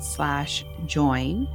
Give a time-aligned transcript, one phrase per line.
[0.00, 1.46] slash join.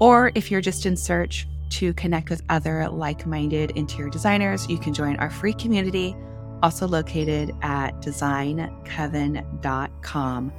[0.00, 4.78] Or if you're just in search to connect with other like minded interior designers, you
[4.78, 6.14] can join our free community,
[6.62, 10.52] also located at designcoven.com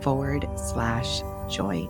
[0.00, 1.88] forward slash join.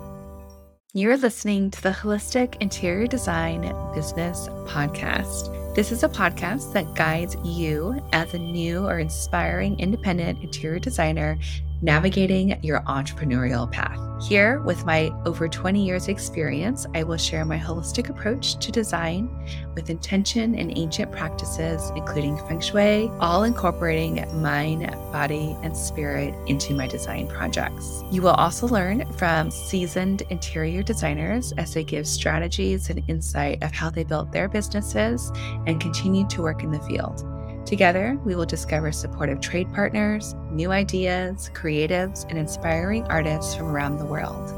[0.94, 3.62] You're listening to the Holistic Interior Design
[3.94, 5.74] Business Podcast.
[5.74, 11.38] This is a podcast that guides you as a new or inspiring independent interior designer
[11.82, 13.98] navigating your entrepreneurial path.
[14.22, 19.28] Here, with my over 20 years' experience, I will share my holistic approach to design
[19.74, 26.72] with intention and ancient practices, including feng shui, all incorporating mind, body, and spirit into
[26.72, 28.04] my design projects.
[28.12, 33.72] You will also learn from seasoned interior designers as they give strategies and insight of
[33.72, 35.32] how they built their businesses
[35.66, 37.31] and continue to work in the field.
[37.64, 43.98] Together, we will discover supportive trade partners, new ideas, creatives, and inspiring artists from around
[43.98, 44.50] the world.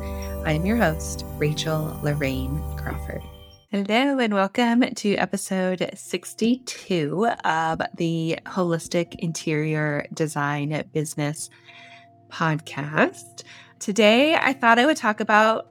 [0.47, 3.23] I am your host, Rachel Larraine Crawford.
[3.71, 11.51] Hello, and welcome to episode 62 of the Holistic Interior Design Business
[12.31, 13.43] Podcast.
[13.79, 15.69] Today, I thought I would talk about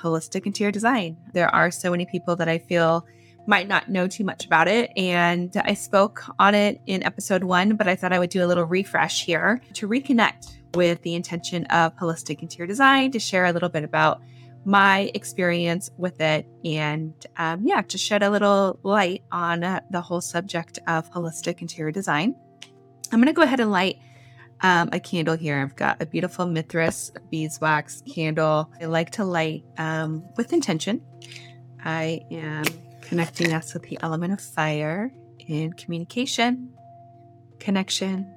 [0.00, 1.16] holistic interior design.
[1.32, 3.06] There are so many people that I feel
[3.46, 4.90] might not know too much about it.
[4.96, 8.46] And I spoke on it in episode one, but I thought I would do a
[8.46, 13.52] little refresh here to reconnect with the intention of holistic interior design, to share a
[13.52, 14.20] little bit about
[14.64, 20.00] my experience with it, and um, yeah, to shed a little light on uh, the
[20.00, 22.34] whole subject of holistic interior design.
[23.12, 23.98] I'm going to go ahead and light
[24.62, 25.60] um, a candle here.
[25.60, 28.72] I've got a beautiful Mithras beeswax candle.
[28.80, 31.00] I like to light um, with intention.
[31.84, 32.64] I am
[33.06, 35.12] connecting us with the element of fire
[35.46, 36.70] in communication,
[37.60, 38.32] connection,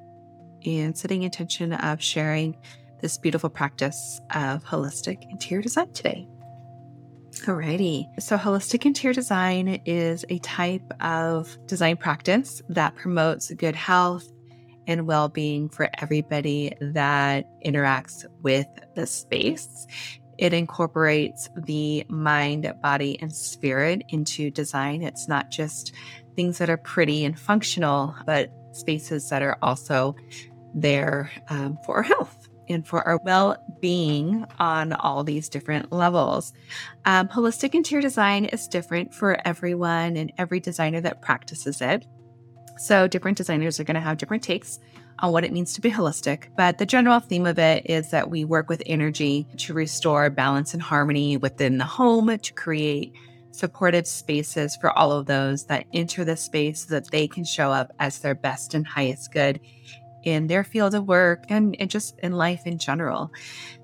[0.65, 2.55] and setting intention of sharing
[3.01, 6.27] this beautiful practice of holistic interior design today.
[7.45, 8.05] Alrighty.
[8.19, 14.27] So, holistic interior design is a type of design practice that promotes good health
[14.87, 19.87] and well being for everybody that interacts with the space.
[20.39, 25.03] It incorporates the mind, body, and spirit into design.
[25.03, 25.91] It's not just
[26.37, 30.15] things that are pretty and functional, but spaces that are also
[30.73, 36.53] there um, for our health and for our well being on all these different levels.
[37.03, 42.05] Um, holistic interior design is different for everyone and every designer that practices it.
[42.77, 44.79] So, different designers are going to have different takes
[45.19, 46.47] on what it means to be holistic.
[46.55, 50.73] But the general theme of it is that we work with energy to restore balance
[50.73, 53.13] and harmony within the home, to create
[53.51, 57.71] supportive spaces for all of those that enter the space so that they can show
[57.71, 59.59] up as their best and highest good
[60.23, 63.31] in their field of work and, and just in life in general.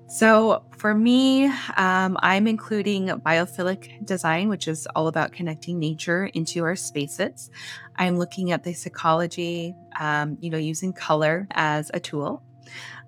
[0.08, 1.46] So, for me,
[1.76, 7.50] um, I'm including biophilic design, which is all about connecting nature into our spaces.
[7.96, 12.44] I'm looking at the psychology, um, you know, using color as a tool.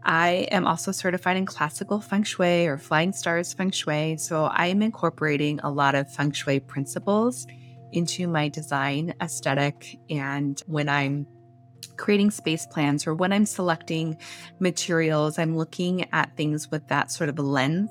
[0.03, 4.17] I am also certified in classical feng shui or flying stars feng shui.
[4.17, 7.47] So, I am incorporating a lot of feng shui principles
[7.93, 10.01] into my design aesthetic.
[10.11, 11.29] And when I'm
[11.97, 14.17] creating space plans or when I'm selecting
[14.59, 17.91] materials, I'm looking at things with that sort of lens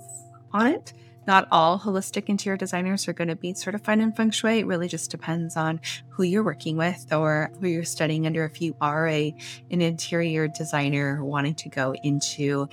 [0.54, 0.94] on it.
[1.28, 4.60] Not all holistic interior designers are going to be certified in feng shui.
[4.60, 8.46] It really just depends on who you're working with or who you're studying under.
[8.46, 9.36] If you are a,
[9.70, 12.70] an interior designer wanting to go into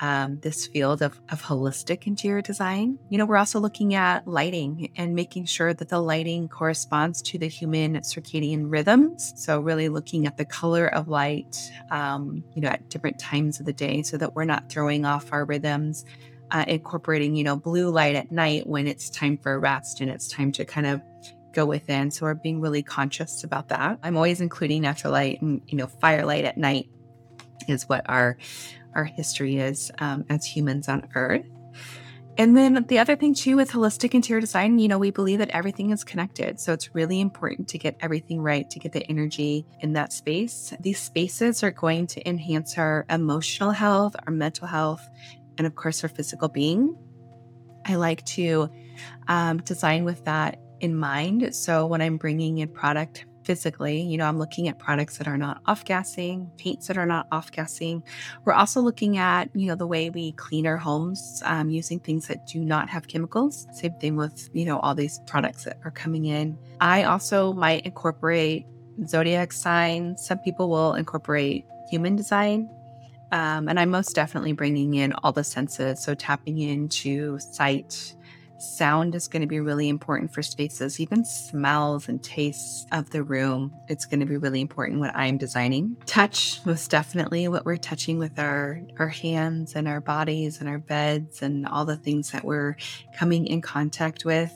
[0.00, 2.98] um, this field of, of holistic interior design.
[3.10, 7.38] You know, we're also looking at lighting and making sure that the lighting corresponds to
[7.38, 9.34] the human circadian rhythms.
[9.36, 13.66] So, really looking at the color of light, um, you know, at different times of
[13.66, 16.04] the day so that we're not throwing off our rhythms.
[16.52, 20.26] Uh, incorporating, you know, blue light at night when it's time for rest and it's
[20.26, 21.00] time to kind of
[21.52, 22.10] go within.
[22.10, 24.00] So we're being really conscious about that.
[24.02, 26.88] I'm always including natural light and, you know, firelight at night
[27.68, 28.36] is what our
[28.94, 31.46] our history is um, as humans on Earth.
[32.38, 35.50] And then the other thing, too, with holistic interior design, you know, we believe that
[35.50, 36.58] everything is connected.
[36.58, 40.72] So it's really important to get everything right, to get the energy in that space.
[40.80, 45.06] These spaces are going to enhance our emotional health, our mental health,
[45.58, 46.96] and of course, our physical being.
[47.84, 48.70] I like to
[49.28, 51.54] um, design with that in mind.
[51.54, 55.36] So when I'm bringing in product physically, you know, I'm looking at products that are
[55.36, 58.00] not off gassing, paints that are not off gassing.
[58.44, 62.28] We're also looking at, you know, the way we clean our homes um, using things
[62.28, 63.66] that do not have chemicals.
[63.72, 66.56] Same thing with, you know, all these products that are coming in.
[66.80, 68.66] I also might incorporate
[69.04, 70.24] zodiac signs.
[70.24, 72.70] Some people will incorporate human design
[73.32, 76.02] um, and I'm most definitely bringing in all the senses.
[76.02, 78.14] So, tapping into sight,
[78.62, 83.22] sound is going to be really important for spaces, even smells and tastes of the
[83.22, 83.74] room.
[83.88, 85.96] It's going to be really important what I'm designing.
[86.06, 90.78] Touch, most definitely, what we're touching with our, our hands and our bodies and our
[90.78, 92.76] beds and all the things that we're
[93.16, 94.52] coming in contact with.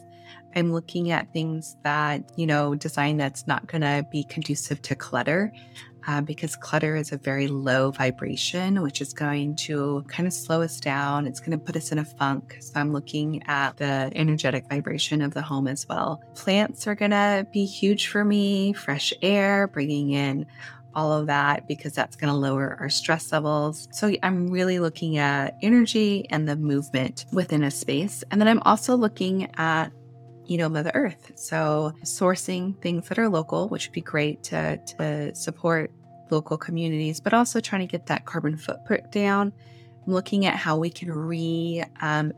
[0.56, 4.94] I'm looking at things that, you know, design that's not going to be conducive to
[4.94, 5.52] clutter
[6.06, 10.62] uh, because clutter is a very low vibration, which is going to kind of slow
[10.62, 11.26] us down.
[11.26, 12.56] It's going to put us in a funk.
[12.60, 16.22] So I'm looking at the energetic vibration of the home as well.
[16.34, 20.46] Plants are going to be huge for me, fresh air, bringing in
[20.94, 23.88] all of that because that's going to lower our stress levels.
[23.92, 28.22] So I'm really looking at energy and the movement within a space.
[28.30, 29.90] And then I'm also looking at
[30.46, 31.32] you know, Mother Earth.
[31.36, 35.90] So sourcing things that are local, which would be great to, to support
[36.30, 39.52] local communities, but also trying to get that carbon footprint down.
[40.06, 42.32] I'm looking at how we can reuse um,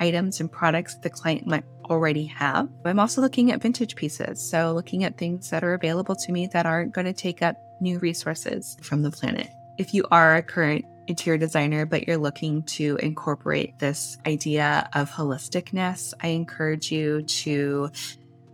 [0.00, 2.68] items and products the client might already have.
[2.84, 4.50] I'm also looking at vintage pieces.
[4.50, 7.56] So looking at things that are available to me that aren't going to take up
[7.80, 9.48] new resources from the planet.
[9.78, 15.10] If you are a current interior designer, but you're looking to incorporate this idea of
[15.10, 17.90] holisticness, I encourage you to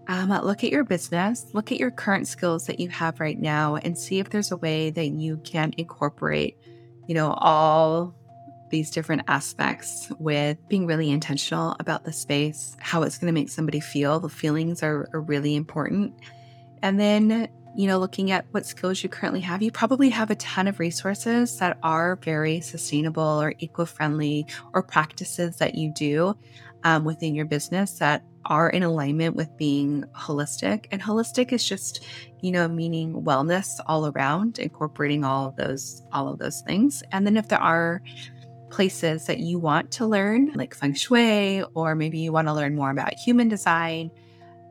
[0.09, 3.77] um, look at your business, look at your current skills that you have right now,
[3.77, 6.57] and see if there's a way that you can incorporate,
[7.07, 8.15] you know, all
[8.71, 13.49] these different aspects with being really intentional about the space, how it's going to make
[13.49, 14.21] somebody feel.
[14.21, 16.15] The feelings are, are really important.
[16.83, 20.35] And then you know, looking at what skills you currently have, you probably have a
[20.35, 24.45] ton of resources that are very sustainable or eco friendly
[24.75, 26.37] or practices that you do
[26.83, 30.87] um, within your business that are in alignment with being holistic.
[30.91, 32.05] And holistic is just,
[32.41, 37.05] you know, meaning wellness all around, incorporating all of those, all of those things.
[37.13, 38.03] And then if there are
[38.71, 42.75] places that you want to learn, like feng shui, or maybe you want to learn
[42.75, 44.11] more about human design,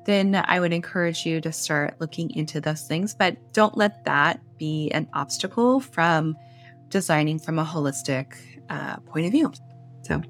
[0.08, 3.14] then I would encourage you to start looking into those things.
[3.14, 6.36] But don't let that be an obstacle from
[6.90, 8.34] designing from a holistic
[8.70, 9.52] uh, point of view.
[10.04, 10.22] So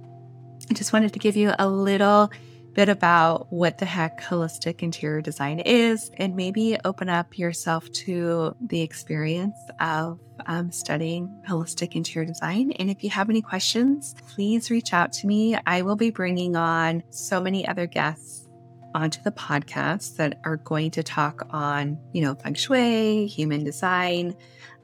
[0.70, 2.32] I just wanted to give you a little
[2.74, 8.56] bit about what the heck holistic interior design is and maybe open up yourself to
[8.62, 12.72] the experience of um, studying holistic interior design.
[12.74, 15.56] And if you have any questions, please reach out to me.
[15.68, 18.47] I will be bringing on so many other guests
[18.98, 24.36] onto the podcast that are going to talk on, you know, feng shui, human design,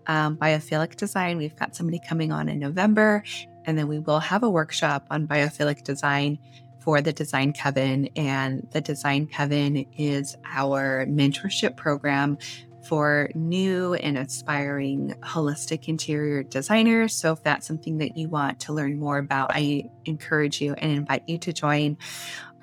[0.06, 1.38] um, biophilic design.
[1.38, 3.24] We've got somebody coming on in November,
[3.66, 6.38] and then we will have a workshop on biophilic design
[6.80, 8.08] for the Design Coven.
[8.16, 12.38] And the Design Coven is our mentorship program
[12.84, 17.16] for new and aspiring holistic interior designers.
[17.16, 20.92] So, if that's something that you want to learn more about, I encourage you and
[20.92, 21.98] invite you to join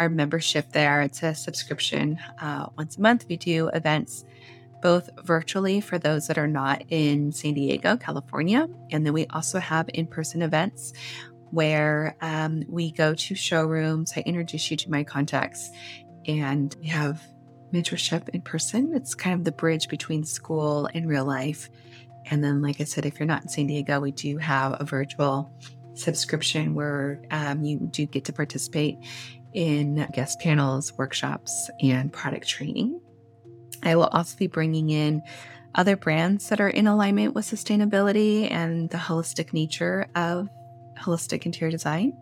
[0.00, 1.02] our membership there.
[1.02, 2.18] It's a subscription.
[2.40, 4.24] Uh, once a month, we do events
[4.82, 8.66] both virtually for those that are not in San Diego, California.
[8.90, 10.94] And then we also have in person events
[11.50, 14.14] where um, we go to showrooms.
[14.16, 15.70] I introduce you to my contacts
[16.26, 17.22] and we have
[17.74, 18.94] mentorship in person.
[18.94, 21.68] It's kind of the bridge between school and real life.
[22.26, 24.84] And then, like I said, if you're not in San Diego, we do have a
[24.84, 25.52] virtual
[25.94, 28.98] subscription where um, you do get to participate
[29.52, 33.00] in guest panels, workshops, and product training.
[33.82, 35.22] I will also be bringing in
[35.74, 40.48] other brands that are in alignment with sustainability and the holistic nature of
[40.98, 42.12] holistic interior design.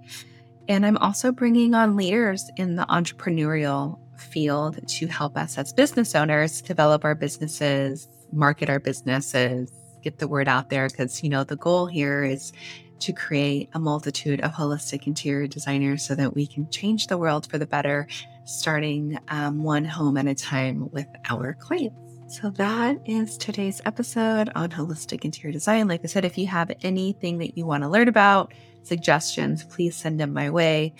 [0.69, 6.15] And I'm also bringing on leaders in the entrepreneurial field to help us as business
[6.15, 10.89] owners develop our businesses, market our businesses, get the word out there.
[10.89, 12.53] Because, you know, the goal here is
[13.01, 17.49] to create a multitude of holistic interior designers so that we can change the world
[17.51, 18.07] for the better,
[18.45, 21.97] starting um, one home at a time with our clients.
[22.29, 25.89] So, that is today's episode on holistic interior design.
[25.89, 28.53] Like I said, if you have anything that you want to learn about,
[28.83, 30.95] suggestions, please send them my way.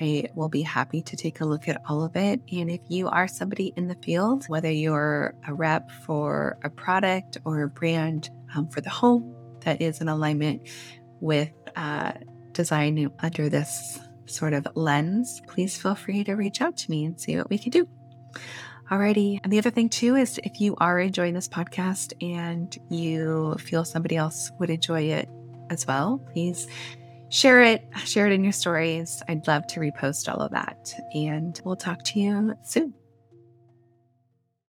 [0.00, 2.40] I will be happy to take a look at all of it.
[2.52, 7.38] And if you are somebody in the field, whether you're a rep for a product
[7.44, 10.68] or a brand um, for the home that is in alignment
[11.24, 12.12] with uh,
[12.52, 17.18] design under this sort of lens, please feel free to reach out to me and
[17.18, 17.88] see what we can do.
[18.90, 19.40] Alrighty.
[19.42, 23.84] And the other thing too is if you are enjoying this podcast and you feel
[23.84, 25.28] somebody else would enjoy it
[25.70, 26.68] as well, please
[27.30, 29.22] share it, share it in your stories.
[29.26, 30.94] I'd love to repost all of that.
[31.14, 32.92] And we'll talk to you soon.